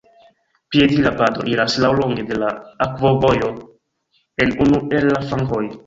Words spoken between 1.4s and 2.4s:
iras laŭlonge de